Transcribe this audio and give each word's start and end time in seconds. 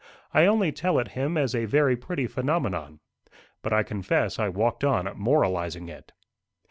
I 0.33 0.47
only 0.47 0.71
tell 0.71 0.97
it 0.97 1.09
him 1.09 1.37
as 1.37 1.53
a 1.53 1.65
very 1.65 1.95
pretty 1.95 2.25
phenomenon. 2.25 3.01
But 3.61 3.71
I 3.71 3.83
confess 3.83 4.39
I 4.39 4.49
walked 4.49 4.83
on 4.83 5.07
moralising 5.15 5.89
it. 5.89 6.11